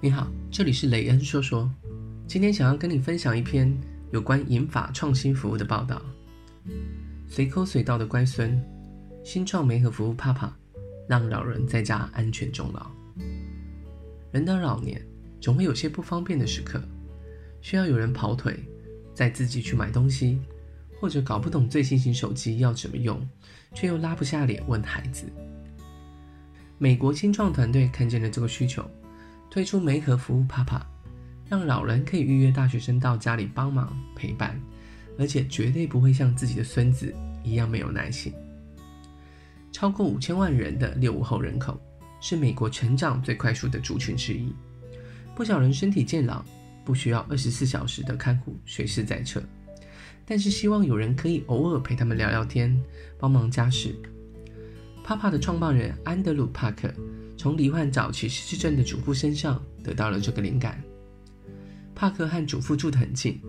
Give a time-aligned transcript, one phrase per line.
[0.00, 1.68] 你好，这里是雷恩说说。
[2.28, 3.76] 今天想要跟你分享一篇
[4.12, 6.00] 有关银发创新服务的报道。
[7.26, 8.64] 随口随到的乖孙，
[9.24, 10.56] 新创媒合服务怕怕
[11.08, 12.88] 让老人在家安全终老。
[14.30, 15.04] 人到老年，
[15.40, 16.80] 总会有些不方便的时刻，
[17.60, 18.56] 需要有人跑腿，
[19.12, 20.38] 再自己去买东西，
[21.00, 23.20] 或者搞不懂最新型手机要怎么用，
[23.74, 25.24] 却又拉不下脸问孩子。
[26.78, 28.88] 美国新创团队看见了这个需求，
[29.50, 30.82] 推出媒合服务 Papa，
[31.48, 34.60] 让老人可以预约大学生到家里帮忙陪伴，
[35.18, 38.32] 而且绝对不会像自己的孙子一样没有耐心。
[39.72, 41.80] 超过五千万人的六五后人口，
[42.20, 44.52] 是美国成长最快速的族群之一。
[45.34, 46.44] 不少人身体健朗，
[46.84, 49.42] 不需要二十四小时的看护随时在侧，
[50.26, 52.76] 但是希望有人可以偶尔陪他们聊聊天，
[53.18, 53.94] 帮忙家事。
[55.04, 56.92] Papa 的创办人安德鲁·帕克
[57.38, 60.82] 从罹患早期失智症的祖父身上得到了这个灵感。
[61.94, 63.40] 帕克和祖父住得很近，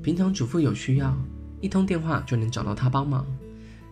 [0.00, 1.12] 平常祖父有需要，
[1.60, 3.26] 一通电话就能找到他帮忙。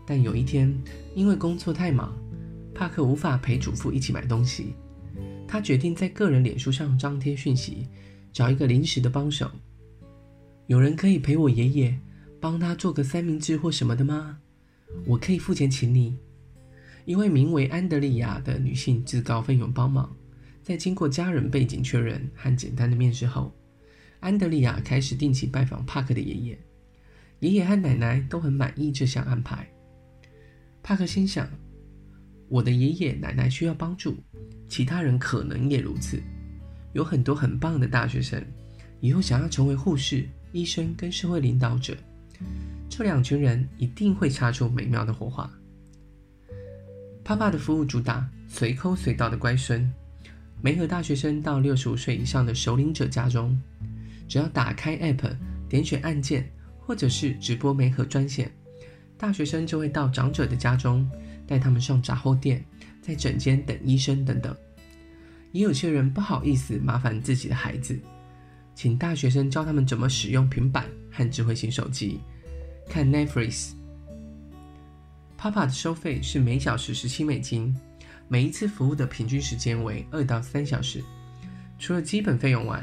[0.07, 0.73] 但有一天，
[1.17, 2.17] 因为工作太忙，
[2.73, 4.75] 帕克无法陪祖父一起买东西，
[5.49, 7.89] 他决定在个人脸书上张贴讯息，
[8.33, 9.51] 找一个临时的帮手。
[10.69, 11.99] 有人可以陪我爷爷，
[12.41, 14.39] 帮他做个三明治或什么的吗？
[15.07, 16.17] 我可以付钱请你。
[17.05, 20.15] 一位名为安德利亚的女性自告奋勇帮忙，
[20.63, 23.55] 在经过家人背景确认和简单的面试后，
[24.21, 26.59] 安德利亚开始定期拜访帕克的爷爷。
[27.41, 29.69] 爷爷和奶奶都很满意这项安排。
[30.83, 31.47] 帕克心想：
[32.49, 34.17] 我的爷爷奶奶需要帮助，
[34.67, 36.23] 其他人可能也如此。
[36.95, 38.43] 有很多很棒的大学生，
[39.01, 41.95] 以后想要成为护士、医生跟社会领导者，
[42.89, 45.51] 这两群人一定会擦出美妙的火花。
[47.25, 49.91] Papa 的服务主打随口随到的乖孙，
[50.61, 53.59] 媒合大学生到六十五岁以上的首领者家中，
[54.29, 55.35] 只要打开 App，
[55.67, 56.47] 点选按键，
[56.79, 58.53] 或者是直播媒合专线，
[59.17, 61.11] 大学生就会到长者的家中，
[61.47, 62.63] 带他们上杂货店，
[63.01, 64.55] 在诊间等医生等等。
[65.53, 67.99] 也有些人不好意思麻烦自己的孩子，
[68.75, 72.21] 请大学生教他们怎么使用平板和智慧型手机，
[72.87, 73.73] 看 Netflix。
[75.45, 77.77] Papa 的收费是每小时十七美金，
[78.29, 81.05] 每一次服务的平均时间为二到三小时。
[81.79, 82.83] 除了基本费用外，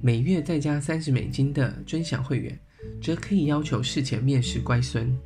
[0.00, 2.58] 每月再加三十美金的尊享会员，
[3.00, 5.16] 则可以要求事前面试乖孙，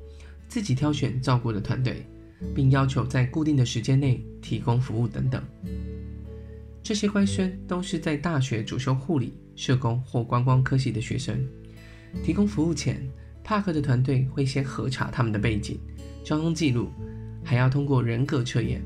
[0.49, 2.07] 自己挑选照顾的团队，
[2.55, 5.43] 并要求在固定的时间内提供服务等等。
[6.83, 11.43] 这些乖孙都是在大学主修护理、社工或观光科系的学生。
[12.23, 13.01] 提供服务前，
[13.43, 15.81] 帕克的团队会先核查他们的背景。
[16.27, 16.91] 交通记录，
[17.45, 18.83] 还要通过人格测验。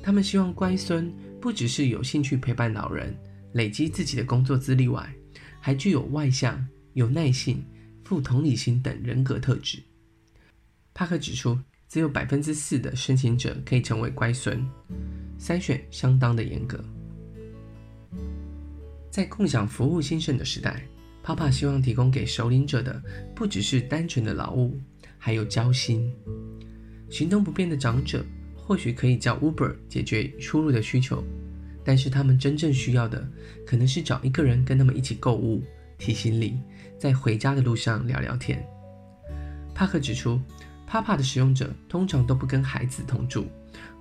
[0.00, 3.12] 他们希望乖孙不只是有兴趣陪伴老人、
[3.54, 5.12] 累积自己的工作资历外，
[5.60, 7.64] 还具有外向、有耐性、
[8.04, 9.82] 富同理心等人格特质。
[10.94, 11.58] 帕克指出，
[11.88, 14.64] 只有百分之四的申请者可以成为乖孙，
[15.40, 16.78] 筛选相当的严格。
[19.10, 20.86] 在共享服务兴盛的时代
[21.24, 23.02] 帕帕希望提供给首领者的
[23.34, 24.80] 不只是单纯的劳务。
[25.24, 26.12] 还有交心，
[27.12, 28.24] 行动不便的长者
[28.56, 31.22] 或许可以叫 Uber 解决出入的需求，
[31.84, 33.22] 但是他们真正需要的
[33.66, 35.62] 可能是找一个人跟他们一起购物、
[35.98, 36.54] 提行李，
[36.98, 38.66] 在回家的路上聊聊天。
[39.74, 40.40] 帕克指出
[40.88, 43.44] ，Papa 的使用者通常都不跟孩子同住，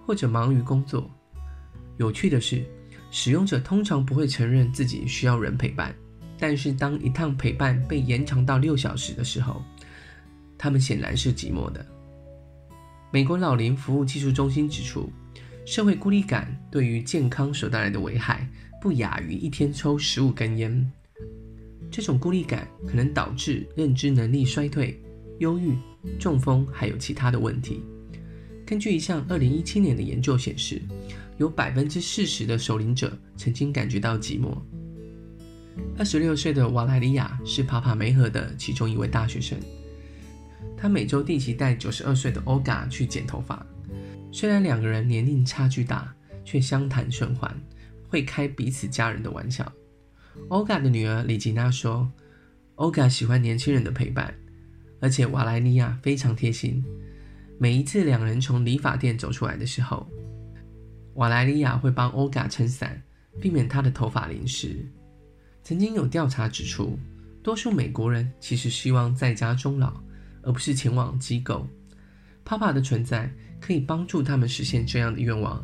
[0.05, 1.11] 或者忙于工作。
[1.97, 2.63] 有趣的是，
[3.11, 5.93] 使用者通常不会承认自己需要人陪伴，
[6.39, 9.61] 但是当一趟陪伴被延长到六小时的时候，
[10.57, 11.85] 他们显然是寂寞的。
[13.13, 15.11] 美国老龄服务技术中心指出，
[15.65, 18.49] 社会孤立感对于健康所带来的危害
[18.81, 20.89] 不亚于一天抽十五根烟。
[21.91, 24.97] 这种孤立感可能导致认知能力衰退、
[25.39, 25.75] 忧郁、
[26.17, 27.83] 中风，还有其他的问题。
[28.65, 30.81] 根据一项二零一七年的研究显示，
[31.37, 34.57] 有百分之四十的守灵者曾经感觉到寂寞。
[35.97, 39.59] 二十六岁的瓦莱里亚是帕帕梅河的其中一位大学生。
[40.77, 43.63] 他每周定期带九十二岁的 Olga 去剪头发，
[44.31, 46.11] 虽然两个人年龄差距大，
[46.43, 47.55] 却相谈甚欢，
[48.07, 49.71] 会开彼此家人的玩笑。
[50.49, 52.11] Olga 的女儿李吉娜说
[52.77, 54.33] ：“Olga 喜欢年轻人的陪伴，
[54.99, 56.83] 而且瓦莱尼亚非常贴心。
[57.59, 60.09] 每一次两人从理发店走出来的时候，
[61.13, 62.99] 瓦莱尼亚会帮 Olga 撑伞，
[63.39, 64.83] 避免她的头发淋湿。
[65.61, 66.97] 曾经有调查指出，
[67.43, 70.01] 多数美国人其实希望在家终老。”
[70.43, 71.67] 而不是前往机构
[72.45, 75.63] ，Papa 的存在可以帮助他们实现这样的愿望，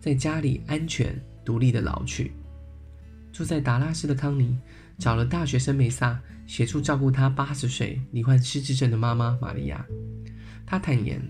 [0.00, 2.32] 在家里安全独立的老去。
[3.32, 4.58] 住在达拉斯的康妮
[4.98, 9.84] 找了大学生梅萨协助照顾她八十岁罹患失智症的妈妈玛利亚。
[10.64, 11.20] 她坦言，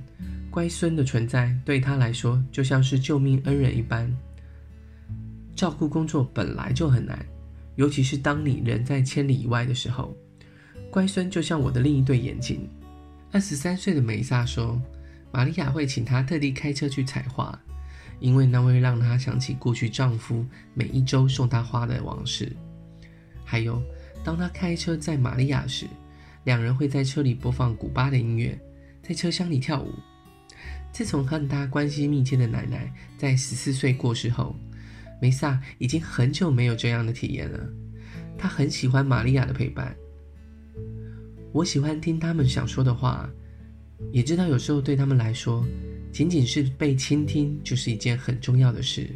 [0.51, 4.11] 乖孙的存在对她来说就像是救命恩人一般。
[5.57, 7.27] 照顾工作本来就很难，
[7.75, 10.17] 尤其是当你人在千里以外的时候，
[10.91, 12.69] 乖孙就像我的另一对眼睛。
[13.37, 14.81] 二十三岁的梅萨说，
[15.31, 17.61] 玛利亚会请她特地开车去采花。
[18.19, 20.43] 因为那会让她想起过去丈夫
[20.73, 22.51] 每一周送她花的往事，
[23.45, 23.83] 还有
[24.25, 25.87] 当她开车载玛利亚时，
[26.45, 28.59] 两人会在车里播放古巴的音乐，
[29.03, 29.93] 在车厢里跳舞。
[30.91, 34.57] 自从和她关系密切的奶奶在十四岁过世后，
[35.21, 37.69] 梅萨已经很久没有这样的体验了。
[38.39, 39.95] 她很喜欢玛利亚的陪伴，
[41.57, 43.27] 我喜欢听他们想说的话，
[44.13, 45.65] 也知道有时候对他们来说。
[46.13, 49.09] 仅仅是被倾听就是一件很重要的事。